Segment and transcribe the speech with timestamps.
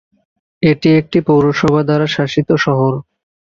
[0.63, 2.93] এটি একটি পৌরসভা দ্বারা শাসিত শহর।